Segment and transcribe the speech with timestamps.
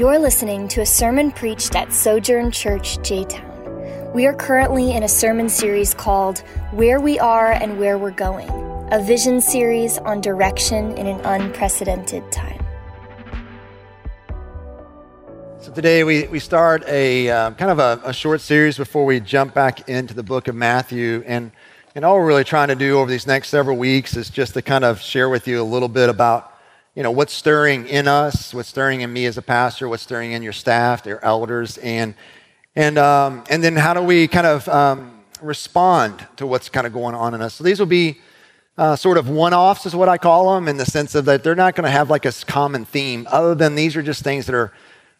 [0.00, 4.10] You're listening to a sermon preached at Sojourn Church, J Town.
[4.14, 6.38] We are currently in a sermon series called
[6.72, 8.48] Where We Are and Where We're Going,
[8.92, 12.64] a vision series on direction in an unprecedented time.
[15.58, 19.20] So today we, we start a uh, kind of a, a, short series before we
[19.20, 21.22] jump back into the book of Matthew.
[21.26, 21.52] And,
[21.94, 24.62] and all we're really trying to do over these next several weeks is just to
[24.62, 26.54] kind of share with you a little bit about
[26.94, 30.32] you know, what's stirring in us, what's stirring in me as a pastor, what's stirring
[30.32, 32.14] in your staff, your elders, and,
[32.74, 36.92] and, um, and then how do we kind of um, respond to what's kind of
[36.92, 37.54] going on in us.
[37.54, 38.20] So these will be
[38.76, 41.54] uh, sort of one-offs is what I call them in the sense of that they're
[41.54, 44.54] not going to have like a common theme other than these are just things that
[44.54, 44.72] are,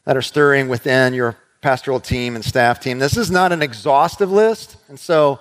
[0.07, 2.99] that are stirring within your pastoral team and staff team.
[2.99, 4.77] This is not an exhaustive list.
[4.89, 5.39] And so,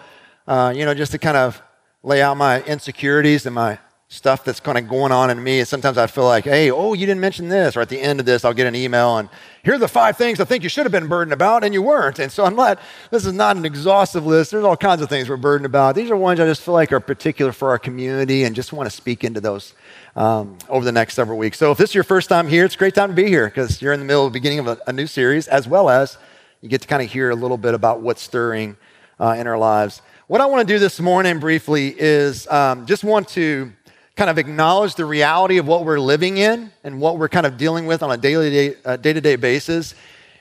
[0.47, 1.61] uh, you know, just to kind of
[2.03, 3.79] lay out my insecurities and my
[4.11, 5.59] stuff that's kind of going on in me.
[5.59, 7.77] And sometimes I feel like, hey, oh, you didn't mention this.
[7.77, 9.29] Or at the end of this, I'll get an email and
[9.63, 11.83] here are the five things I think you should have been burdened about and you
[11.83, 12.17] weren't.
[12.17, 12.79] And so I'm not,
[13.11, 14.49] this is not an exhaustive list.
[14.49, 15.93] There's all kinds of things we're burdened about.
[15.93, 18.89] These are ones I just feel like are particular for our community and just want
[18.89, 19.75] to speak into those
[20.15, 21.59] um, over the next several weeks.
[21.59, 23.45] So if this is your first time here, it's a great time to be here
[23.45, 25.87] because you're in the middle of the beginning of a, a, new series as well
[25.87, 26.17] as
[26.61, 28.75] you get to kind of hear a little bit about what's stirring
[29.19, 30.01] uh, in our lives.
[30.27, 33.71] What I want to do this morning briefly is um, just want to
[34.19, 37.55] kind of acknowledge the reality of what we're living in and what we're kind of
[37.55, 39.95] dealing with on a daily day, uh, day-to-day basis.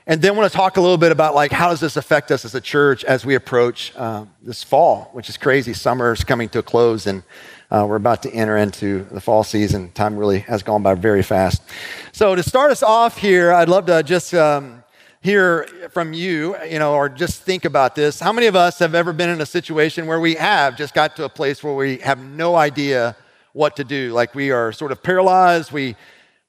[0.05, 2.43] And then want to talk a little bit about like how does this affect us
[2.43, 5.71] as a church as we approach uh, this fall which is crazy.
[5.71, 7.23] Summer is coming to a close and
[7.71, 9.93] uh, we're about to enter into the fall season.
[9.93, 11.61] Time really has gone by very fast.
[12.11, 14.83] So to start us off here i'd love to just um,
[15.21, 18.19] hear from you you know or just think about this.
[18.19, 21.15] How many of us have ever been in a situation where we have just got
[21.15, 23.15] to a place where we have no idea
[23.59, 24.13] what to do.
[24.13, 25.73] Like we are sort of paralyzed.
[25.73, 25.97] We,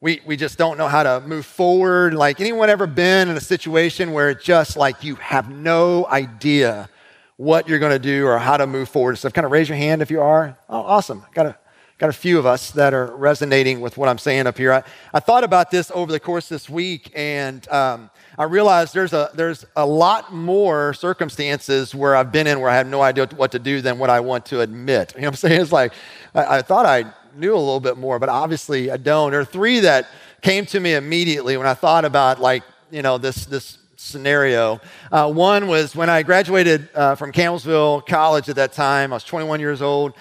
[0.00, 2.14] we, we just don't know how to move forward.
[2.14, 6.88] Like anyone ever been in a situation where it's just like you have no idea
[7.36, 9.18] what you're going to do or how to move forward?
[9.18, 10.56] So kind of raise your hand if you are.
[10.68, 11.24] Oh, awesome.
[11.34, 11.58] Got a,
[11.98, 14.72] got a few of us that are resonating with what I'm saying up here.
[14.72, 18.08] I, I thought about this over the course this week and um,
[18.40, 22.76] I realized there's a, there's a lot more circumstances where I've been in where I
[22.76, 25.12] have no idea what to do than what I want to admit.
[25.14, 25.60] You know what I'm saying?
[25.60, 25.92] It's like,
[26.34, 27.04] I, I thought I
[27.36, 29.30] knew a little bit more, but obviously I don't.
[29.30, 30.08] There are three that
[30.40, 34.80] came to me immediately when I thought about like, you know, this, this scenario.
[35.12, 39.12] Uh, one was when I graduated uh, from Campbellsville College at that time.
[39.12, 40.14] I was 21 years old.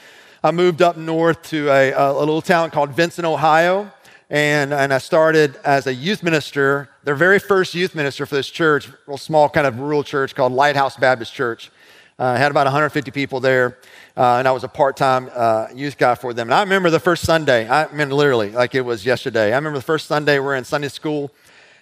[0.43, 3.89] I moved up north to a, a little town called Vincent, Ohio,
[4.29, 8.49] and, and I started as a youth minister, their very first youth minister for this
[8.49, 11.71] church, real small kind of rural church called Lighthouse Baptist Church.
[12.19, 13.77] Uh, I had about 150 people there
[14.19, 16.49] uh, and I was a part-time uh, youth guy for them.
[16.49, 17.69] And I remember the first Sunday.
[17.69, 19.53] I mean, literally, like it was yesterday.
[19.53, 21.31] I remember the first Sunday we're in Sunday school,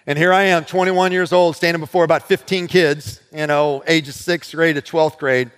[0.06, 4.14] and here I am, 21 years old, standing before about 15 kids, you know, ages
[4.14, 5.50] sixth grade to 12th grade,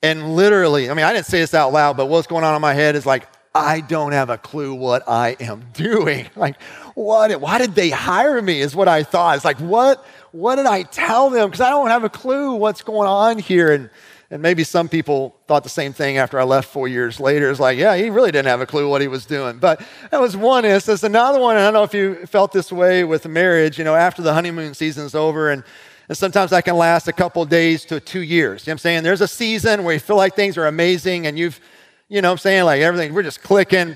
[0.00, 2.62] and literally, I mean, I didn't say this out loud, but what's going on in
[2.62, 3.26] my head is like,
[3.58, 6.26] I don't have a clue what I am doing.
[6.36, 6.60] Like,
[6.94, 7.40] what?
[7.40, 8.60] Why did they hire me?
[8.60, 9.36] Is what I thought.
[9.36, 10.04] It's like, what?
[10.32, 11.48] What did I tell them?
[11.48, 13.72] Because I don't have a clue what's going on here.
[13.72, 13.90] And
[14.30, 17.50] and maybe some people thought the same thing after I left four years later.
[17.50, 19.58] It's like, yeah, he really didn't have a clue what he was doing.
[19.58, 19.80] But
[20.10, 21.02] that was one instance.
[21.02, 24.20] Another one, I don't know if you felt this way with marriage, you know, after
[24.20, 25.64] the honeymoon season's over, and,
[26.10, 28.66] and sometimes that can last a couple days to two years.
[28.66, 29.02] You know what I'm saying?
[29.02, 31.58] There's a season where you feel like things are amazing and you've,
[32.08, 33.94] you know what I'm saying, like everything, we're just clicking.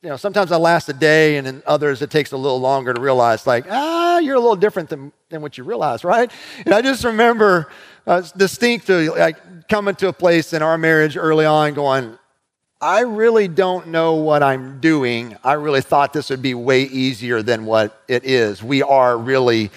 [0.00, 2.94] You know, sometimes that last a day, and in others it takes a little longer
[2.94, 6.30] to realize, like, ah, you're a little different than, than what you realize, right?
[6.64, 7.68] And I just remember
[8.06, 12.16] uh, distinctly, like, coming to a place in our marriage early on going,
[12.80, 15.36] I really don't know what I'm doing.
[15.42, 18.62] I really thought this would be way easier than what it is.
[18.62, 19.72] We are really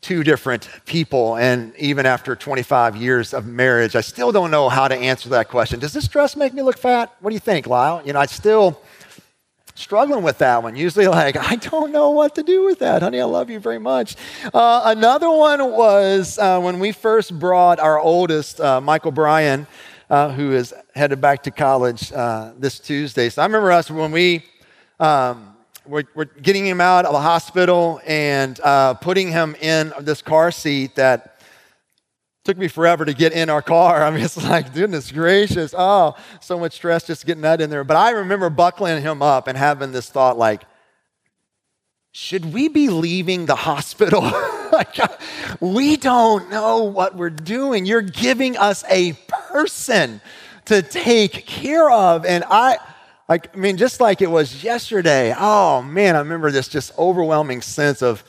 [0.00, 1.36] two different people.
[1.36, 5.48] And even after 25 years of marriage, I still don't know how to answer that
[5.48, 5.80] question.
[5.80, 7.14] Does this dress make me look fat?
[7.20, 8.02] What do you think, Lisle?
[8.04, 8.80] You know, I still
[9.74, 10.76] struggling with that one.
[10.76, 13.02] Usually, like, I don't know what to do with that.
[13.02, 14.16] Honey, I love you very much.
[14.52, 19.66] Uh, another one was uh, when we first brought our oldest, uh, Michael Bryan,
[20.08, 23.28] uh, who is headed back to college uh, this Tuesday.
[23.28, 24.44] So I remember us when we.
[24.98, 25.55] Um,
[25.86, 30.50] we're, we're, getting him out of the hospital and uh, putting him in this car
[30.50, 31.40] seat that
[32.44, 34.02] took me forever to get in our car.
[34.02, 35.74] I mean, it's like, goodness gracious.
[35.76, 37.84] Oh, so much stress just getting that in there.
[37.84, 40.62] But I remember buckling him up and having this thought like,
[42.12, 44.22] should we be leaving the hospital?
[44.72, 44.96] like,
[45.60, 47.84] we don't know what we're doing.
[47.84, 50.20] You're giving us a person
[50.66, 52.24] to take care of.
[52.24, 52.78] And I,
[53.28, 57.62] like, I mean, just like it was yesterday, oh man, I remember this just overwhelming
[57.62, 58.22] sense of,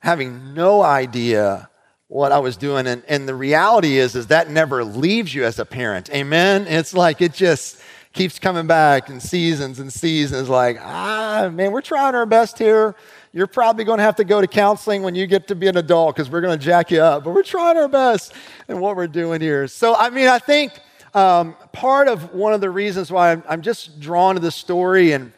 [0.00, 1.68] having no idea
[2.08, 2.86] what I was doing.
[2.86, 6.10] And, and the reality is, is that never leaves you as a parent.
[6.10, 6.66] Amen?
[6.66, 7.80] It's like it just
[8.12, 10.48] keeps coming back in seasons and seasons.
[10.48, 12.96] Like, ah, man, we're trying our best here.
[13.32, 15.76] You're probably going to have to go to counseling when you get to be an
[15.76, 17.22] adult because we're going to jack you up.
[17.22, 18.32] But we're trying our best
[18.68, 19.68] in what we're doing here.
[19.68, 20.72] So, I mean, I think
[21.14, 25.12] um, part of one of the reasons why I'm, I'm just drawn to this story,
[25.12, 25.32] and,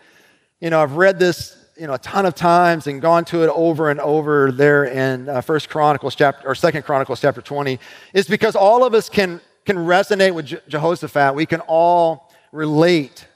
[0.61, 3.49] you know, I've read this you know a ton of times and gone to it
[3.49, 7.79] over and over there in uh, First Chronicles chapter or Second Chronicles chapter 20
[8.13, 11.35] is because all of us can can resonate with Je- Jehoshaphat.
[11.35, 13.27] We can all relate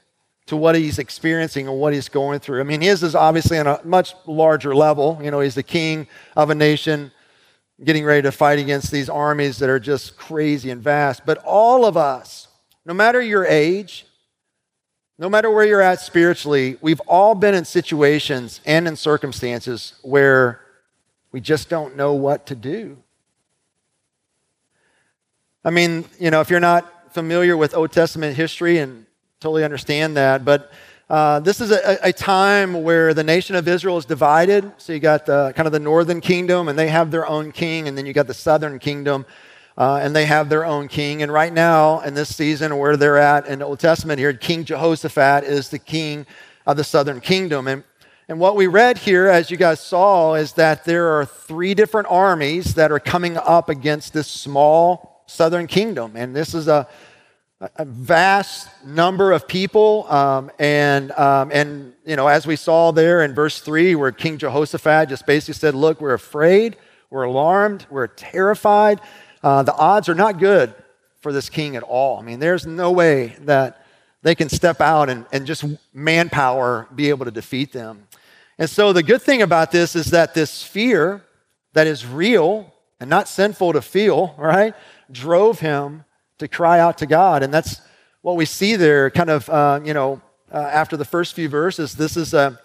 [0.47, 2.61] to what he's experiencing and what he's going through.
[2.61, 5.19] I mean, his is obviously on a much larger level.
[5.21, 7.11] You know, he's the king of a nation
[7.83, 11.25] getting ready to fight against these armies that are just crazy and vast.
[11.25, 12.47] But all of us,
[12.85, 14.05] no matter your age,
[15.19, 20.61] no matter where you're at spiritually, we've all been in situations and in circumstances where
[21.31, 22.97] we just don't know what to do.
[25.63, 29.05] I mean, you know, if you're not familiar with Old Testament history and
[29.39, 30.71] totally understand that, but
[31.09, 34.69] uh, this is a, a, time where the nation of Israel is divided.
[34.77, 37.97] So you got kind of the northern kingdom, and they have their own king, and
[37.97, 39.25] then you got the southern kingdom,
[39.77, 41.23] uh, and they have their own king.
[41.23, 44.65] And right now, in this season, where they're at in the Old Testament here, King
[44.65, 46.25] Jehoshaphat is the king
[46.65, 47.69] of the southern kingdom.
[47.69, 47.85] And,
[48.27, 52.09] and what we read here, as you guys saw, is that there are three different
[52.09, 56.17] armies that are coming up against this small southern kingdom.
[56.17, 56.85] And this is a,
[57.59, 60.05] a vast number of people.
[60.11, 64.37] Um, and, um, and, you know, as we saw there in verse 3, where King
[64.37, 66.77] Jehoshaphat just basically said, Look, we're afraid,
[67.09, 69.01] we're alarmed, we're terrified.
[69.43, 70.73] Uh, the odds are not good
[71.19, 72.19] for this king at all.
[72.19, 73.85] I mean, there's no way that
[74.21, 78.07] they can step out and, and just manpower be able to defeat them.
[78.59, 81.23] And so the good thing about this is that this fear
[81.73, 84.75] that is real and not sinful to feel, right,
[85.11, 86.03] drove him
[86.37, 87.43] to cry out to God.
[87.43, 87.81] And that's
[88.21, 91.93] what we see there, kind of, uh, you know, uh, after the first few verses.
[91.93, 92.59] This is a,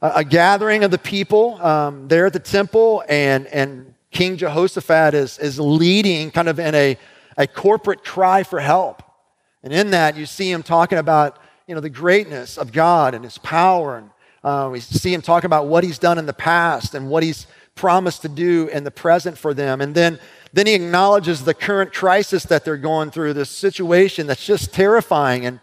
[0.00, 5.38] a gathering of the people um, there at the temple, and, and King Jehoshaphat is,
[5.38, 6.96] is leading kind of in a,
[7.36, 9.02] a corporate cry for help.
[9.62, 13.24] And in that, you see him talking about you know, the greatness of God and
[13.24, 13.98] his power.
[13.98, 14.10] And
[14.42, 17.46] uh, we see him talking about what he's done in the past and what he's
[17.74, 19.80] promised to do in the present for them.
[19.80, 20.18] And then,
[20.58, 25.46] then he acknowledges the current crisis that they're going through, this situation that's just terrifying
[25.46, 25.60] and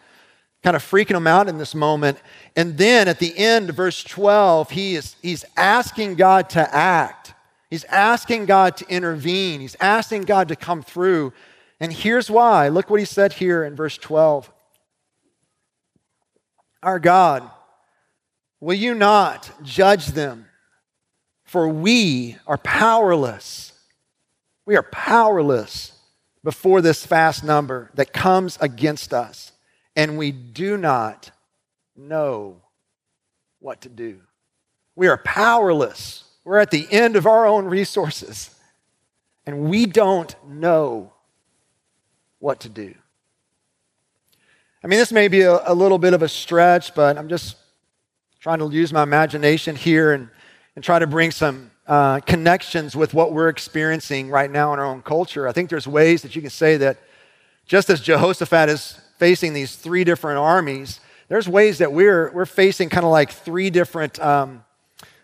[0.64, 2.18] kind of freaking them out in this moment.
[2.56, 7.34] And then at the end, verse 12, he is, he's asking God to act.
[7.70, 9.60] He's asking God to intervene.
[9.60, 11.34] He's asking God to come through.
[11.80, 12.70] And here's why.
[12.70, 14.52] Look what he said here in verse 12.
[16.82, 17.50] Our God,
[18.60, 20.46] will you not judge them?
[21.44, 23.74] For we are powerless.
[24.66, 25.92] We are powerless
[26.44, 29.52] before this vast number that comes against us,
[29.96, 31.32] and we do not
[31.96, 32.62] know
[33.60, 34.22] what to do.
[34.96, 38.56] We are powerless we're at the end of our own resources,
[39.48, 41.12] and we don't know
[42.38, 42.94] what to do.
[44.84, 47.58] I mean, this may be a, a little bit of a stretch, but I'm just
[48.40, 50.30] trying to use my imagination here and,
[50.76, 54.86] and try to bring some uh, connections with what we're experiencing right now in our
[54.86, 55.48] own culture.
[55.48, 56.98] I think there's ways that you can say that
[57.66, 62.90] just as Jehoshaphat is facing these three different armies, there's ways that we're, we're facing
[62.90, 64.64] kind of like three different um,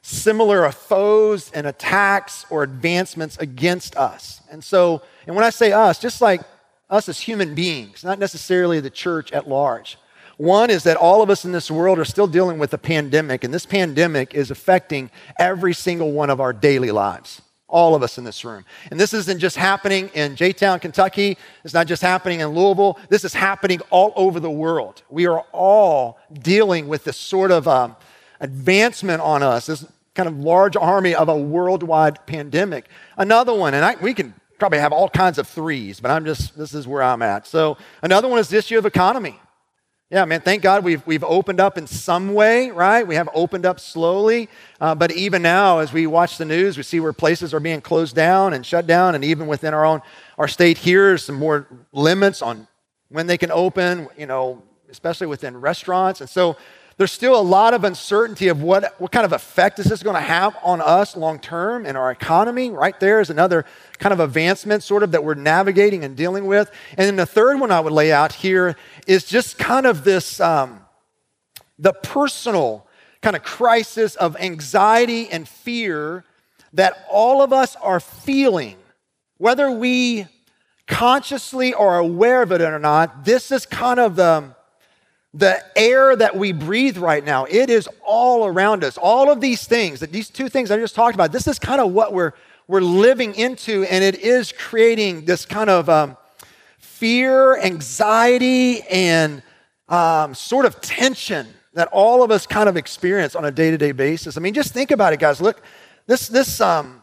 [0.01, 4.41] similar foes and attacks or advancements against us.
[4.51, 6.41] And so, and when I say us, just like
[6.89, 9.97] us as human beings, not necessarily the church at large.
[10.41, 13.43] One is that all of us in this world are still dealing with a pandemic,
[13.43, 17.43] and this pandemic is affecting every single one of our daily lives.
[17.67, 18.65] All of us in this room.
[18.89, 21.37] And this isn't just happening in J Town, Kentucky.
[21.63, 22.97] It's not just happening in Louisville.
[23.07, 25.03] This is happening all over the world.
[25.11, 27.95] We are all dealing with this sort of um,
[28.39, 32.89] advancement on us, this kind of large army of a worldwide pandemic.
[33.15, 36.57] Another one, and I, we can probably have all kinds of threes, but I'm just,
[36.57, 37.45] this is where I'm at.
[37.45, 39.39] So another one is the issue of economy.
[40.11, 43.07] Yeah, man, thank God we've, we've opened up in some way, right?
[43.07, 44.49] We have opened up slowly.
[44.81, 47.79] Uh, but even now, as we watch the news, we see where places are being
[47.79, 49.15] closed down and shut down.
[49.15, 50.01] And even within our own,
[50.37, 52.67] our state here, some more limits on
[53.07, 56.19] when they can open, you know, especially within restaurants.
[56.19, 56.57] And so
[56.97, 60.15] there's still a lot of uncertainty of what, what kind of effect is this going
[60.15, 62.69] to have on us long term and our economy.
[62.69, 63.65] Right there is another
[63.97, 66.69] kind of advancement, sort of, that we're navigating and dealing with.
[66.91, 68.75] And then the third one I would lay out here
[69.07, 70.81] is just kind of this um,
[71.79, 72.87] the personal
[73.21, 76.23] kind of crisis of anxiety and fear
[76.73, 78.77] that all of us are feeling,
[79.37, 80.27] whether we
[80.87, 83.25] consciously are aware of it or not.
[83.25, 84.55] This is kind of the,
[85.33, 87.45] the air that we breathe right now.
[87.45, 88.97] It is all around us.
[88.97, 91.79] All of these things, that these two things I just talked about, this is kind
[91.79, 92.33] of what we're,
[92.67, 96.17] we're living into, and it is creating this kind of um,
[96.77, 99.41] fear, anxiety, and
[99.87, 104.35] um, sort of tension that all of us kind of experience on a day-to-day basis.
[104.35, 105.39] I mean, just think about it, guys.
[105.39, 105.61] Look,
[106.05, 107.01] this this um,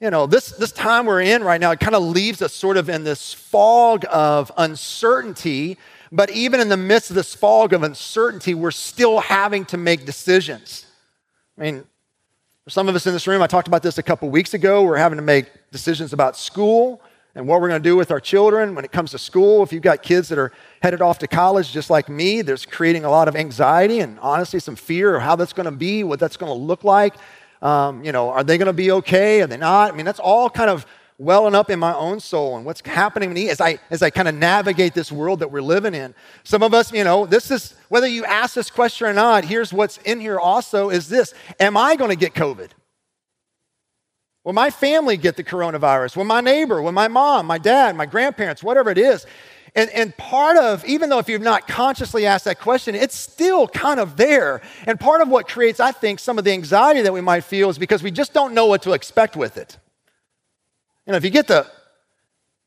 [0.00, 2.76] you know this this time we're in right now, it kind of leaves us sort
[2.76, 5.78] of in this fog of uncertainty.
[6.10, 10.06] But even in the midst of this fog of uncertainty, we're still having to make
[10.06, 10.86] decisions.
[11.58, 11.84] I mean,
[12.64, 14.82] for some of us in this room, I talked about this a couple weeks ago.
[14.82, 17.02] We're having to make decisions about school
[17.34, 19.62] and what we're going to do with our children when it comes to school.
[19.62, 23.04] If you've got kids that are headed off to college just like me, there's creating
[23.04, 26.20] a lot of anxiety and honestly some fear of how that's going to be, what
[26.20, 27.14] that's going to look like.
[27.62, 29.40] Um, you know, are they going to be okay?
[29.42, 29.92] Are they not?
[29.92, 30.86] I mean, that's all kind of
[31.18, 34.10] welling up in my own soul and what's happening to me as I as I
[34.10, 36.14] kind of navigate this world that we're living in.
[36.44, 39.72] Some of us, you know, this is whether you ask this question or not, here's
[39.72, 41.34] what's in here also is this.
[41.58, 42.70] Am I going to get COVID?
[44.44, 46.16] Will my family get the coronavirus?
[46.16, 46.80] Will my neighbor?
[46.80, 49.26] Will my mom, my dad, my grandparents, whatever it is?
[49.74, 53.68] And, and part of, even though if you've not consciously asked that question, it's still
[53.68, 54.62] kind of there.
[54.86, 57.68] And part of what creates, I think, some of the anxiety that we might feel
[57.68, 59.76] is because we just don't know what to expect with it.
[61.08, 61.66] You know, if you get the,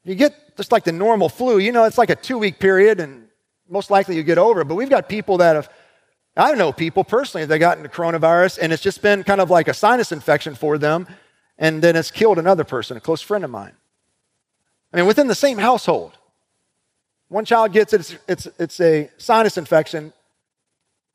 [0.03, 2.99] you get just like the normal flu, you know, it's like a two week period
[2.99, 3.27] and
[3.69, 4.65] most likely you get over it.
[4.65, 5.69] But we've got people that have,
[6.35, 9.67] I know people personally, they got into coronavirus and it's just been kind of like
[9.67, 11.07] a sinus infection for them
[11.59, 13.73] and then it's killed another person, a close friend of mine.
[14.91, 16.17] I mean, within the same household.
[17.27, 20.13] One child gets it, it's, it's, it's a sinus infection.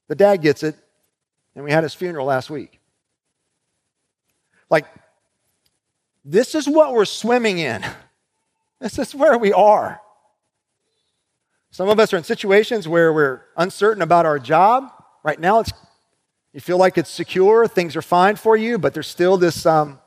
[0.07, 0.77] The dad gets it,
[1.57, 2.79] and we had his funeral last week.
[4.71, 4.87] Like,
[6.29, 7.85] this is what we're swimming in.
[8.81, 10.01] This is where we are.
[11.71, 14.91] Some of us are in situations where we're uncertain about our job.
[15.23, 15.73] Right now, it's,
[16.53, 20.01] you feel like it's secure, things are fine for you, but there's still this um,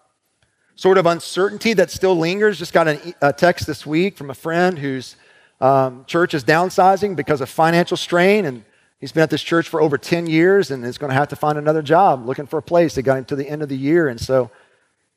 [0.76, 2.60] sort of uncertainty that still lingers.
[2.60, 5.16] Just got a, a text this week from a friend whose
[5.62, 8.66] um, church is downsizing because of financial strain, and
[9.00, 11.38] he's been at this church for over 10 years and is going to have to
[11.38, 12.96] find another job, looking for a place.
[12.96, 14.52] They got him to the end of the year, and so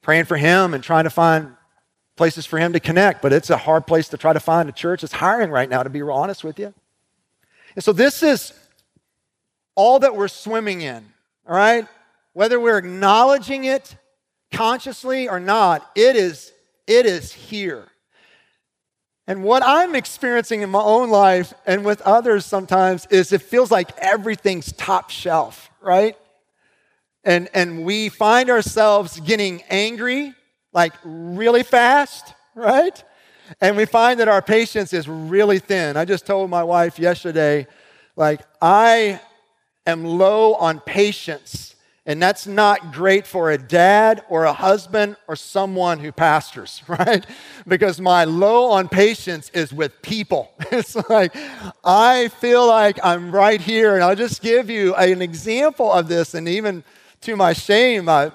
[0.02, 1.56] praying for him and trying to find
[2.16, 3.23] places for him to connect.
[3.23, 5.82] But it's a hard place to try to find a church that's hiring right now,
[5.82, 6.75] to be honest with you.
[7.75, 8.52] And so this is
[9.75, 11.04] all that we're swimming in,
[11.49, 11.87] all right?
[12.35, 13.97] Whether we're acknowledging it
[14.52, 16.52] consciously or not, it is,
[16.87, 17.87] it is here.
[19.26, 23.71] And what I'm experiencing in my own life and with others sometimes is it feels
[23.71, 26.16] like everything's top shelf, right?
[27.25, 30.35] And, and we find ourselves getting angry
[30.73, 33.02] like really fast, right?
[33.61, 35.97] And we find that our patience is really thin.
[35.97, 37.67] I just told my wife yesterday,
[38.17, 39.21] like, I
[39.87, 41.73] am low on patience
[42.05, 47.25] and that's not great for a dad or a husband or someone who pastors, right?
[47.67, 50.52] Because my low on patience is with people.
[50.73, 51.37] It's like,
[51.85, 53.95] I feel like I'm right here.
[53.95, 56.33] And I'll just give you an example of this.
[56.33, 56.83] And even
[57.23, 58.33] to my shame, I,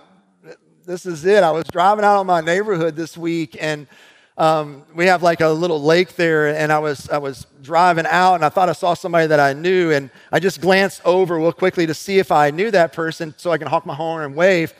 [0.86, 1.44] this is it.
[1.44, 3.88] I was driving out of my neighborhood this week and
[4.38, 8.36] um, we have like a little lake there, and I was I was driving out,
[8.36, 11.52] and I thought I saw somebody that I knew, and I just glanced over real
[11.52, 14.36] quickly to see if I knew that person, so I can honk my horn and
[14.36, 14.76] wave.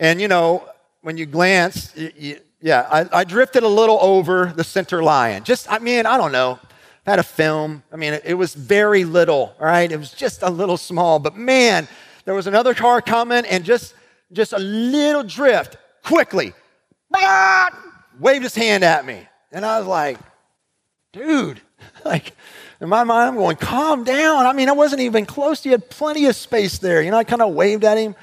[0.00, 0.68] And you know,
[1.02, 5.44] when you glance, you, you, yeah, I, I, drifted a little over the center line.
[5.44, 6.58] Just, I mean, I don't know.
[7.06, 7.84] I had a film.
[7.92, 9.54] I mean, it, it was very little.
[9.60, 11.86] All right, it was just a little small, but man,
[12.28, 13.94] there was another car coming, and just
[14.32, 16.52] just a little drift quickly
[18.20, 19.26] waved his hand at me.
[19.50, 20.18] And I was like,
[21.10, 21.62] dude,
[22.04, 22.36] like,
[22.82, 24.44] in my mind, I'm going, calm down.
[24.44, 25.62] I mean, I wasn't even close.
[25.62, 27.00] He had plenty of space there.
[27.00, 28.14] You know, I kind of waved at him.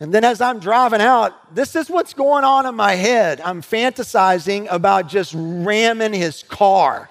[0.00, 3.42] And then as I'm driving out, this is what's going on in my head.
[3.42, 7.10] I'm fantasizing about just ramming his car.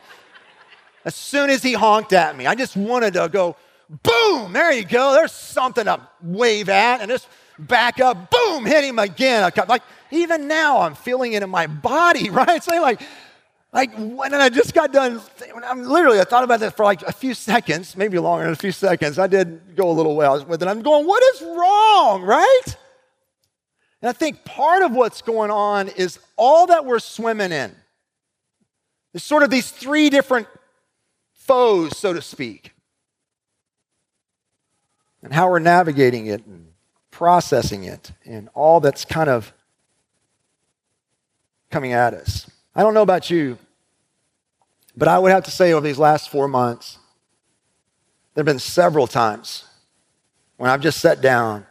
[1.06, 3.56] As soon as he honked at me, I just wanted to go,
[3.90, 5.14] boom, there you go.
[5.14, 7.02] There's something to wave at.
[7.02, 7.28] And just
[7.60, 9.50] back up, boom, hit him again.
[9.68, 12.64] Like, even now, I'm feeling it in my body, right?
[12.64, 13.02] So, like,
[13.72, 15.20] like when I just got done,
[15.66, 18.56] I'm literally, I thought about that for like a few seconds, maybe longer than a
[18.56, 19.18] few seconds.
[19.18, 20.68] I did go a little well with it.
[20.68, 22.78] I'm going, what is wrong, right?
[24.04, 27.76] And I think part of what's going on is all that we're swimming in.
[29.12, 30.48] There's sort of these three different
[31.34, 32.73] foes, so to speak,
[35.24, 36.68] and how we're navigating it and
[37.10, 39.54] processing it and all that's kind of
[41.72, 42.50] coming at us.
[42.76, 43.58] I don't know about you,
[44.96, 47.00] but I would have to say over these last four months,
[48.34, 49.64] there have been several times
[50.58, 51.66] when I've just sat down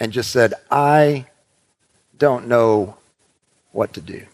[0.00, 1.26] and just said, I
[2.16, 2.96] don't know
[3.72, 4.24] what to do.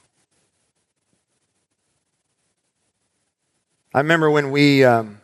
[3.95, 5.22] I remember when we um,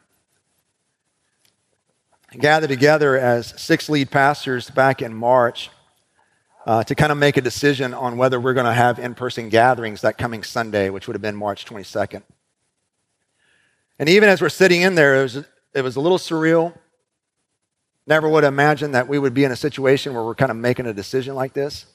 [2.38, 5.70] gathered together as six lead pastors back in March
[6.66, 9.48] uh, to kind of make a decision on whether we're going to have in person
[9.48, 12.22] gatherings that coming Sunday, which would have been March 22nd.
[13.98, 16.76] And even as we're sitting in there, it was, it was a little surreal.
[18.06, 20.56] Never would have imagined that we would be in a situation where we're kind of
[20.56, 21.86] making a decision like this.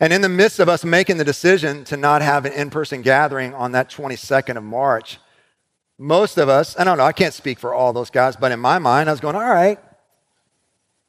[0.00, 3.02] And in the midst of us making the decision to not have an in person
[3.02, 5.18] gathering on that 22nd of March,
[5.98, 8.60] most of us, I don't know, I can't speak for all those guys, but in
[8.60, 9.78] my mind, I was going, all right,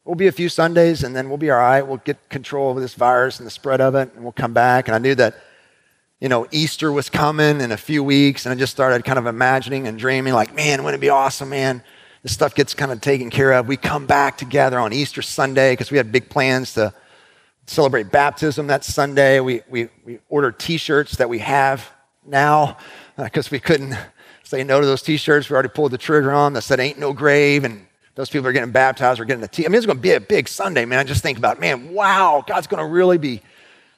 [0.03, 1.83] we'll be a few Sundays and then we'll be all right.
[1.83, 4.87] We'll get control over this virus and the spread of it, and we'll come back.
[4.87, 5.35] And I knew that,
[6.19, 9.27] you know, Easter was coming in a few weeks, and I just started kind of
[9.27, 11.83] imagining and dreaming, like, man, wouldn't it be awesome, man?
[12.23, 13.67] This stuff gets kind of taken care of.
[13.67, 16.91] We come back together on Easter Sunday because we had big plans to
[17.67, 19.39] celebrate baptism that Sunday.
[19.39, 21.87] We, we, we ordered t shirts that we have
[22.25, 22.77] now
[23.15, 23.95] because uh, we couldn't
[24.49, 27.13] say no to those t-shirts we already pulled the trigger on that said ain't no
[27.13, 29.95] grave and those people are getting baptized or getting the t i mean it's going
[29.95, 31.05] to be a big sunday man.
[31.05, 33.43] Just think about man wow god's going to really be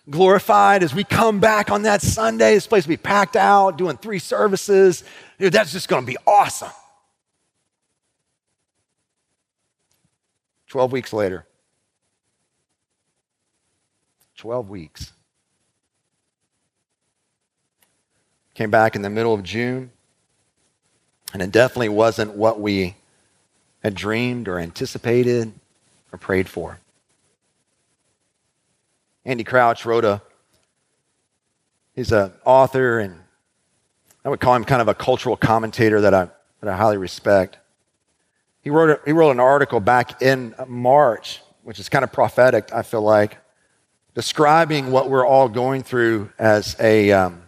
[0.10, 3.96] glorified as we come back on that sunday this place will be packed out doing
[3.96, 5.06] three services.
[5.40, 6.70] Dude, that's just going to be awesome.
[10.68, 11.48] 12 weeks later.
[14.36, 15.14] 12 weeks.
[18.54, 19.92] Came back in the middle of june
[21.34, 22.96] and it definitely wasn't what we
[23.84, 25.52] had dreamed or anticipated
[26.12, 26.80] or prayed for.
[29.26, 30.22] Andy Crouch wrote a,
[31.96, 33.20] he's an author, and
[34.26, 36.28] I would call him kind of a cultural commentator that I,
[36.60, 37.58] that I highly respect.
[38.64, 42.74] He wrote, a, he wrote an article back in March, which is kind of prophetic,
[42.74, 43.38] I feel like,
[44.14, 47.44] describing what we're all going through as, a, um,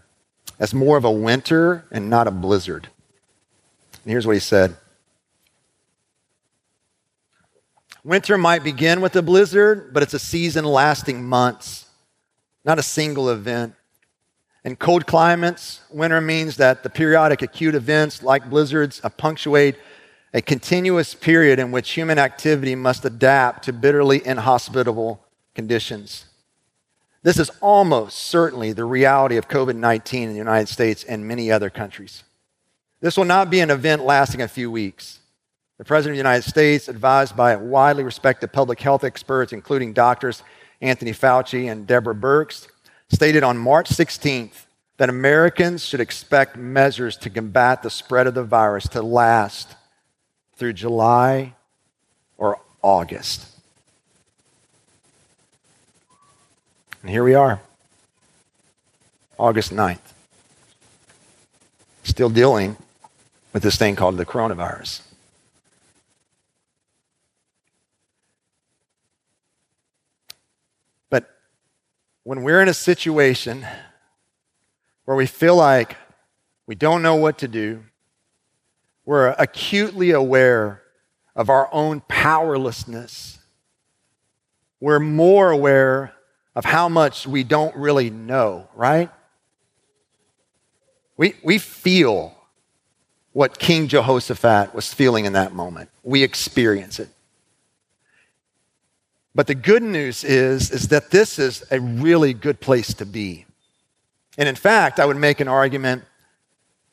[0.59, 2.87] as more of a winter and not a blizzard.
[4.03, 4.75] And here's what he said
[8.03, 11.87] Winter might begin with a blizzard, but it's a season lasting months,
[12.65, 13.75] not a single event.
[14.65, 19.75] In cold climates, winter means that the periodic acute events like blizzards uh, punctuate
[20.33, 25.21] a continuous period in which human activity must adapt to bitterly inhospitable
[25.53, 26.25] conditions.
[27.23, 31.51] This is almost certainly the reality of COVID 19 in the United States and many
[31.51, 32.23] other countries.
[33.03, 35.19] This will not be an event lasting a few weeks.
[35.77, 40.41] The President of the United States, advised by widely respected public health experts, including doctors
[40.79, 42.65] Anthony Fauci and Deborah Birx,
[43.09, 48.43] stated on March 16th that Americans should expect measures to combat the spread of the
[48.45, 49.75] virus to last
[50.55, 51.55] through July
[52.37, 53.49] or August.
[57.01, 57.59] And here we are,
[59.37, 60.13] August 9th,
[62.05, 62.77] still dealing
[63.53, 65.01] with this thing called the coronavirus.
[71.09, 71.29] But
[72.23, 73.65] when we're in a situation
[75.05, 75.95] where we feel like
[76.65, 77.83] we don't know what to do,
[79.05, 80.81] we're acutely aware
[81.35, 83.37] of our own powerlessness.
[84.79, 86.13] We're more aware
[86.55, 89.09] of how much we don't really know, right?
[91.17, 92.32] We, we feel
[93.33, 95.89] what King Jehoshaphat was feeling in that moment.
[96.03, 97.09] We experience it.
[99.35, 103.45] But the good news is, is that this is a really good place to be.
[104.37, 106.03] And in fact, I would make an argument,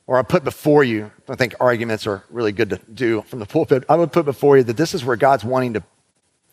[0.07, 3.47] or I put before you, I think arguments are really good to do from the
[3.47, 3.85] pulpit.
[3.89, 5.83] I would put before you that this is where God's wanting to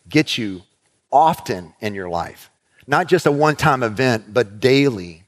[0.08, 0.62] get you
[1.10, 2.50] often in your life.
[2.86, 5.24] Not just a one time event, but daily,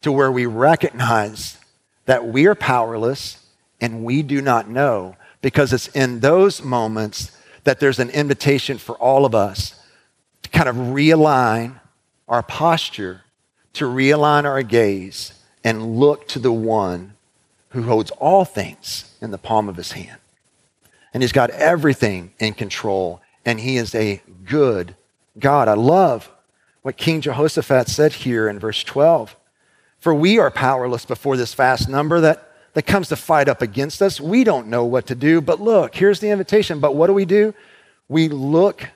[0.00, 1.58] to where we recognize
[2.06, 3.44] that we are powerless
[3.80, 8.96] and we do not know because it's in those moments that there's an invitation for
[8.96, 9.80] all of us
[10.42, 11.80] to kind of realign
[12.28, 13.22] our posture,
[13.74, 15.32] to realign our gaze,
[15.64, 17.14] and look to the one
[17.70, 20.18] who holds all things in the palm of his hand.
[21.12, 24.94] And he's got everything in control, and he is a good
[25.38, 25.68] God.
[25.68, 26.30] I love
[26.82, 29.36] what King Jehoshaphat said here in verse 12.
[29.98, 32.47] For we are powerless before this vast number that
[32.78, 34.20] that comes to fight up against us.
[34.20, 36.78] We don't know what to do, but look, here's the invitation.
[36.78, 37.52] But what do we do?
[38.08, 38.86] We look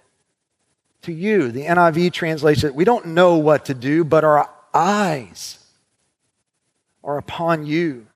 [1.00, 1.50] to you.
[1.50, 5.58] The NIV translates it, we don't know what to do, but our eyes
[7.02, 8.06] are upon you.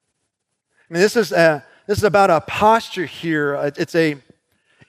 [0.89, 3.57] I mean, this is, a, this is about a posture here.
[3.57, 4.19] Uh, it's a,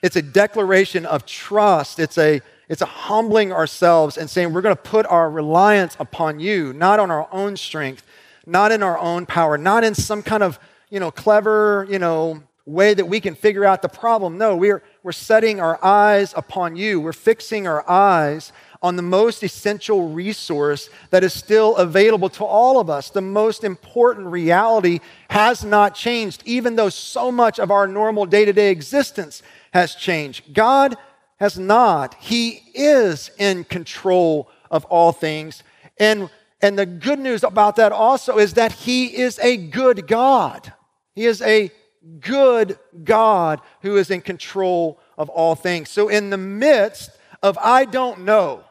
[0.00, 1.98] it's a declaration of trust.
[1.98, 6.38] It's a, it's a humbling ourselves and saying we're going to put our reliance upon
[6.38, 8.04] you, not on our own strength,
[8.46, 10.58] not in our own power, not in some kind of,
[10.90, 14.36] you know, clever, you know, way that we can figure out the problem.
[14.36, 17.00] No, we're, we're setting our eyes upon you.
[17.00, 22.78] We're fixing our eyes on the most essential resource that is still available to all
[22.78, 23.10] of us.
[23.10, 28.44] The most important reality has not changed, even though so much of our normal day
[28.44, 30.54] to day existence has changed.
[30.54, 30.96] God
[31.40, 32.14] has not.
[32.20, 35.62] He is in control of all things.
[35.98, 40.72] And, and the good news about that also is that He is a good God.
[41.18, 41.72] He is a
[42.20, 45.88] good God who is in control of all things.
[45.88, 47.10] So, in the midst
[47.42, 48.62] of I don't know,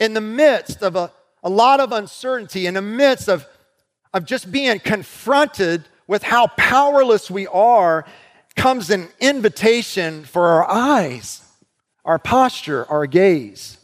[0.00, 3.46] in the midst of a, a lot of uncertainty, in the midst of,
[4.14, 8.06] of just being confronted with how powerless we are,
[8.56, 11.42] comes an invitation for our eyes,
[12.06, 13.76] our posture, our gaze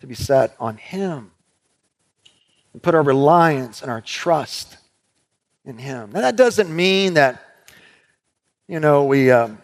[0.00, 1.30] to be set on Him
[2.74, 4.76] and put our reliance and our trust
[5.64, 6.10] in Him.
[6.12, 7.42] Now, that doesn't mean that,
[8.68, 9.58] you know, we, um,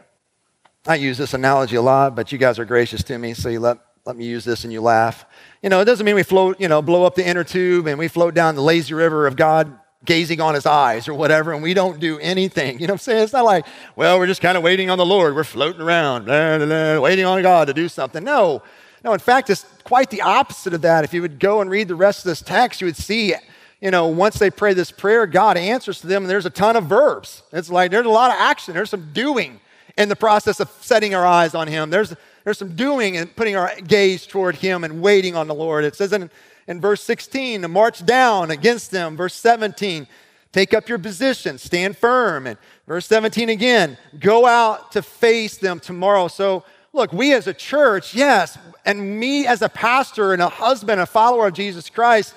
[0.86, 3.60] I use this analogy a lot, but you guys are gracious to me, so you
[3.60, 5.26] let let me use this and you laugh.
[5.62, 7.98] You know, it doesn't mean we float, you know, blow up the inner tube and
[7.98, 11.62] we float down the lazy river of God gazing on his eyes or whatever, and
[11.62, 12.80] we don't do anything.
[12.80, 13.24] You know what I'm saying?
[13.24, 15.34] It's not like, well, we're just kind of waiting on the Lord.
[15.34, 18.24] We're floating around, blah, blah, blah, waiting on God to do something.
[18.24, 18.62] No.
[19.04, 21.04] No, in fact, it's quite the opposite of that.
[21.04, 23.34] If you would go and read the rest of this text, you would see,
[23.80, 26.76] you know, once they pray this prayer, God answers to them, and there's a ton
[26.76, 27.42] of verbs.
[27.52, 29.60] It's like there's a lot of action, there's some doing
[29.96, 31.90] in the process of setting our eyes on Him.
[31.90, 32.14] There's,
[32.44, 35.84] there's some doing and putting our gaze toward Him and waiting on the Lord.
[35.84, 36.30] It says in,
[36.66, 39.16] in verse 16 to march down against them.
[39.16, 40.06] Verse 17,
[40.52, 42.46] take up your position, stand firm.
[42.46, 46.28] And verse 17 again, go out to face them tomorrow.
[46.28, 51.00] So, look, we as a church, yes, and me as a pastor and a husband,
[51.00, 52.34] a follower of Jesus Christ,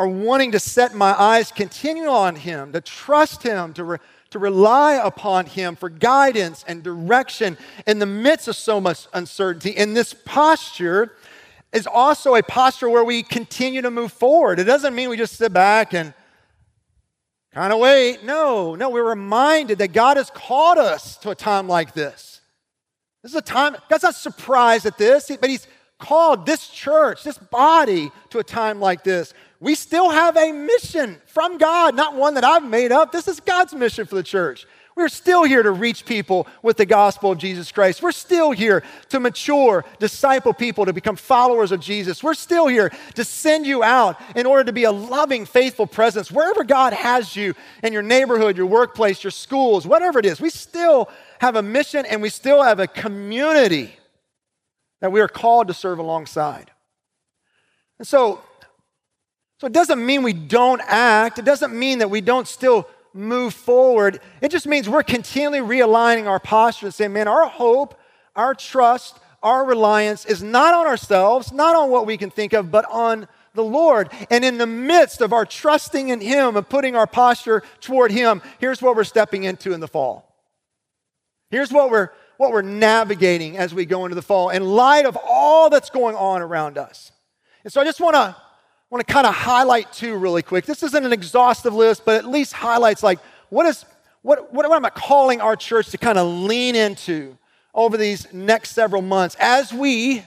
[0.00, 3.84] are wanting to set my eyes continue on Him, to trust Him, to.
[3.84, 3.98] Re-
[4.30, 9.76] to rely upon Him for guidance and direction in the midst of so much uncertainty.
[9.76, 11.16] And this posture
[11.72, 14.60] is also a posture where we continue to move forward.
[14.60, 16.14] It doesn't mean we just sit back and
[17.52, 18.22] kind of wait.
[18.22, 22.40] No, no, we're reminded that God has called us to a time like this.
[23.24, 25.66] This is a time, God's not surprised at this, but He's
[25.98, 31.20] called this church, this body, to a time like this we still have a mission
[31.26, 33.12] from God, not one that I've made up.
[33.12, 34.66] This is God's mission for the church.
[34.96, 38.02] We're still here to reach people with the gospel of Jesus Christ.
[38.02, 42.22] We're still here to mature, disciple people to become followers of Jesus.
[42.22, 46.30] We're still here to send you out in order to be a loving, faithful presence
[46.30, 50.40] wherever God has you in your neighborhood, your workplace, your schools, whatever it is.
[50.40, 53.94] We still have a mission and we still have a community
[55.00, 56.70] that we are called to serve alongside.
[57.98, 58.42] And so,
[59.60, 63.52] so it doesn't mean we don't act, it doesn't mean that we don't still move
[63.52, 64.18] forward.
[64.40, 68.00] It just means we're continually realigning our posture and saying, man, our hope,
[68.34, 72.70] our trust, our reliance is not on ourselves, not on what we can think of,
[72.70, 74.08] but on the Lord.
[74.30, 78.40] And in the midst of our trusting in Him and putting our posture toward Him,
[78.60, 80.34] here's what we're stepping into in the fall.
[81.50, 85.18] Here's what we're, what we're navigating as we go into the fall in light of
[85.22, 87.12] all that's going on around us.
[87.62, 88.34] And so I just want to
[88.90, 90.66] want to kind of highlight two really quick.
[90.66, 93.84] This isn't an exhaustive list, but at least highlights like what is
[94.22, 97.38] what, what am I calling our church to kind of lean into
[97.74, 100.24] over these next several months as we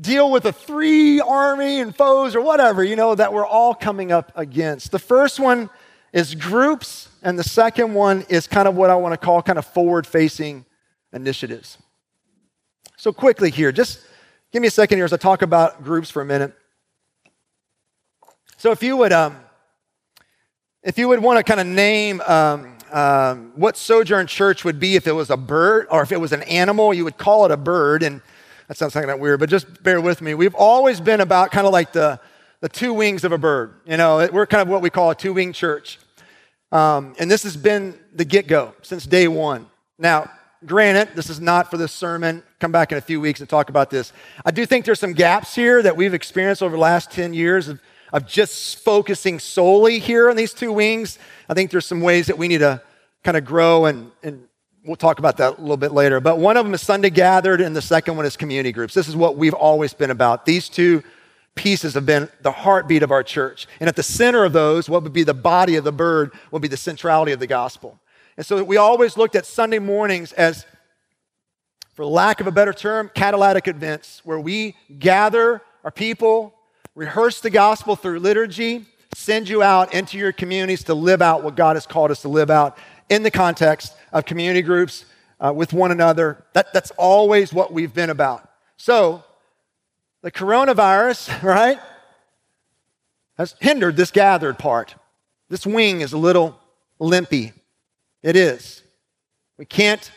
[0.00, 4.12] deal with the three army and foes or whatever, you know, that we're all coming
[4.12, 4.92] up against.
[4.92, 5.68] The first one
[6.12, 9.58] is groups, and the second one is kind of what I want to call kind
[9.58, 10.64] of forward facing
[11.12, 11.78] initiatives.
[12.96, 14.00] So, quickly here, just
[14.52, 16.54] give me a second here as I talk about groups for a minute.
[18.62, 19.38] So if you would, um,
[20.84, 24.94] if you would want to kind of name um, um, what Sojourn Church would be
[24.94, 27.50] if it was a bird or if it was an animal, you would call it
[27.50, 28.04] a bird.
[28.04, 28.22] And
[28.68, 30.34] that sounds kind of weird, but just bear with me.
[30.34, 32.20] We've always been about kind of like the,
[32.60, 33.74] the two wings of a bird.
[33.84, 35.98] You know, we're kind of what we call a two wing church.
[36.70, 39.66] Um, and this has been the get go since day one.
[39.98, 40.30] Now,
[40.64, 42.44] granted, this is not for this sermon.
[42.60, 44.12] Come back in a few weeks and talk about this.
[44.44, 47.66] I do think there's some gaps here that we've experienced over the last 10 years
[47.66, 47.80] of
[48.12, 51.18] of just focusing solely here on these two wings.
[51.48, 52.82] I think there's some ways that we need to
[53.24, 54.46] kind of grow, and, and
[54.84, 56.20] we'll talk about that a little bit later.
[56.20, 58.94] But one of them is Sunday gathered, and the second one is community groups.
[58.94, 60.44] This is what we've always been about.
[60.44, 61.02] These two
[61.54, 63.66] pieces have been the heartbeat of our church.
[63.80, 66.62] And at the center of those, what would be the body of the bird, would
[66.62, 68.00] be the centrality of the gospel.
[68.36, 70.64] And so we always looked at Sunday mornings as,
[71.92, 76.54] for lack of a better term, catalytic events where we gather our people,
[76.94, 81.56] rehearse the gospel through liturgy, send you out into your communities to live out what
[81.56, 82.76] God has called us to live out
[83.08, 85.04] in the context of community groups
[85.40, 86.44] uh, with one another.
[86.52, 88.48] That, that's always what we've been about.
[88.76, 89.24] So,
[90.22, 91.78] the coronavirus, right,
[93.36, 94.94] has hindered this gathered part.
[95.48, 96.58] This wing is a little
[96.98, 97.52] limpy.
[98.22, 98.82] It is.
[99.58, 100.10] We can't